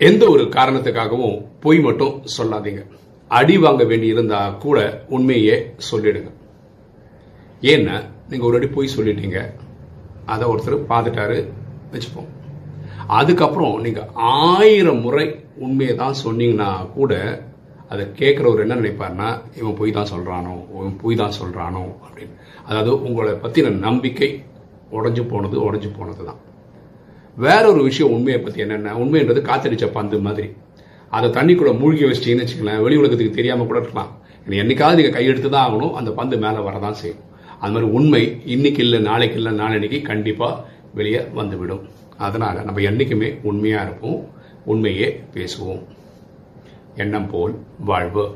எந்த 0.00 0.22
ஒரு 0.34 0.44
காரணத்துக்காகவும் 0.54 1.36
பொய் 1.64 1.78
மட்டும் 1.86 2.14
சொல்லாதீங்க. 2.36 2.82
அடி 3.30 3.54
வாங்க 3.64 3.82
வேண்டி 3.90 4.06
இருந்தா 4.14 4.40
கூட 4.64 4.78
உண்மையே 5.16 5.56
சொல்லிடுங்க. 5.88 6.30
ஏன்னா 7.62 7.96
நீங்க 8.30 8.44
ஒரு 8.48 8.58
அடி 8.58 8.68
பொய் 8.76 8.94
சொல்லிட்டீங்க. 8.96 9.38
அதை 10.32 10.44
ஒருத்தர் 10.52 10.88
பார்த்துட்டாரு 10.92 11.38
வச்சுப்போம். 11.92 12.30
அதுக்கப்புறம் 13.18 13.74
நீங்க 13.84 14.02
ஆயிரம் 14.44 15.02
முறை 15.06 15.26
உண்மையை 15.64 15.94
தான் 16.02 16.20
சொன்னீங்கன்னா 16.24 16.70
கூட 16.96 17.12
அதை 17.92 18.04
கேட்குறவர் 18.20 18.62
என்ன 18.64 18.78
நினைப்பார்னா 18.80 19.28
இவன் 19.60 19.78
பொய் 19.80 19.96
தான் 19.98 20.10
சொல்கிறானோ 20.12 20.54
இவன் 20.76 20.96
பொய் 21.02 21.20
தான் 21.22 21.36
சொல்கிறானோ 21.40 21.84
அப்படின்னு. 22.04 22.34
அதாவது 22.68 22.92
உங்களை 23.08 23.32
பற்றின 23.44 23.74
நம்பிக்கை 23.86 24.30
உடஞ்சி 24.98 25.22
போனது 25.32 25.56
உடஞ்சி 25.66 25.90
போனது 25.98 26.24
தான் 26.30 26.40
வேற 27.36 27.72
ஒரு 27.72 27.82
விஷயம் 27.82 28.12
உண்மையை 28.12 28.42
பத்தி 28.42 28.60
என்னென்ன 28.60 28.92
உண்மைன்றது 28.92 29.40
காத்தடிச்ச 29.50 29.86
பந்து 29.86 30.18
மாதிரி. 30.18 30.50
அதை 31.10 31.30
தண்ணிக்குள்ள 31.30 31.78
மூழ்கி 31.78 32.04
வச்சிட்டீங்கன்னு 32.04 32.46
வச்சுக்கலாம் 32.46 32.82
வெளி 32.82 32.96
உலகத்துக்கு 32.96 33.34
தெரியாம 33.34 33.64
கூட 33.64 33.78
இருக்கலாம். 33.78 34.22
என்னைக்காவது 34.48 34.94
நீங்க 34.94 35.20
கையெடுத்து 35.20 35.48
தான் 35.48 35.72
ஆகணும் 35.72 35.92
அந்த 35.92 36.10
பந்து 36.10 36.36
மேல 36.36 36.70
வரதான் 36.70 36.90
செய்யும். 36.90 37.20
அது 37.60 37.72
மாதிரி 37.72 37.90
உண்மை 37.90 38.42
இன்னைக்கு 38.44 38.82
இல்லை 38.82 38.98
நாளைக்கு 38.98 39.36
இல்லை 39.36 39.52
நாளைக்கு 39.52 40.02
கண்டிப்பா 40.02 40.64
வெளியே 40.94 41.20
வந்துவிடும். 41.34 41.88
அதனால 42.16 42.62
நம்ம 42.62 42.80
என்னைக்குமே 42.80 43.38
உண்மையா 43.42 43.82
இருப்போம் 43.82 44.28
உண்மையே 44.64 45.20
பேசுவோம். 45.34 45.82
எண்ணம் 46.94 47.30
போல் 47.30 47.54
வாழ்வு. 47.78 48.34